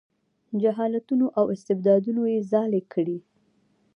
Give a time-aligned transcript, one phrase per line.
[0.61, 3.17] جهالتونو او استبدادونو یې ځالې کړي.